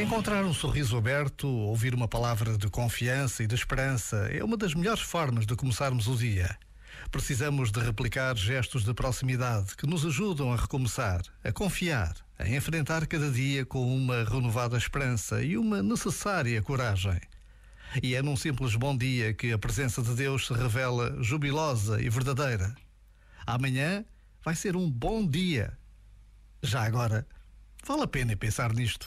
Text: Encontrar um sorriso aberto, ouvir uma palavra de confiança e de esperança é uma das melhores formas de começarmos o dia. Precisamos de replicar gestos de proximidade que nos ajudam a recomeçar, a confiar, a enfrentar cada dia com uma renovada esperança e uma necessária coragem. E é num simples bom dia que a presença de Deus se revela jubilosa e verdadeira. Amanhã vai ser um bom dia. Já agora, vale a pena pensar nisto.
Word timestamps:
Encontrar 0.00 0.44
um 0.44 0.54
sorriso 0.54 0.96
aberto, 0.96 1.46
ouvir 1.46 1.94
uma 1.94 2.08
palavra 2.08 2.56
de 2.56 2.68
confiança 2.68 3.42
e 3.44 3.46
de 3.46 3.54
esperança 3.54 4.16
é 4.32 4.42
uma 4.42 4.56
das 4.56 4.74
melhores 4.74 5.02
formas 5.02 5.46
de 5.46 5.54
começarmos 5.54 6.08
o 6.08 6.16
dia. 6.16 6.58
Precisamos 7.10 7.70
de 7.70 7.78
replicar 7.78 8.34
gestos 8.36 8.84
de 8.84 8.94
proximidade 8.94 9.76
que 9.76 9.86
nos 9.86 10.04
ajudam 10.04 10.52
a 10.52 10.56
recomeçar, 10.56 11.20
a 11.44 11.52
confiar, 11.52 12.16
a 12.38 12.48
enfrentar 12.48 13.06
cada 13.06 13.30
dia 13.30 13.66
com 13.66 13.94
uma 13.94 14.24
renovada 14.24 14.78
esperança 14.78 15.42
e 15.42 15.58
uma 15.58 15.82
necessária 15.82 16.60
coragem. 16.62 17.20
E 18.02 18.14
é 18.14 18.22
num 18.22 18.36
simples 18.36 18.74
bom 18.74 18.96
dia 18.96 19.34
que 19.34 19.52
a 19.52 19.58
presença 19.58 20.02
de 20.02 20.14
Deus 20.14 20.46
se 20.46 20.54
revela 20.54 21.22
jubilosa 21.22 22.00
e 22.00 22.08
verdadeira. 22.08 22.74
Amanhã 23.46 24.04
vai 24.42 24.54
ser 24.54 24.74
um 24.74 24.90
bom 24.90 25.26
dia. 25.26 25.76
Já 26.62 26.82
agora, 26.84 27.26
vale 27.84 28.02
a 28.02 28.06
pena 28.06 28.34
pensar 28.36 28.72
nisto. 28.72 29.06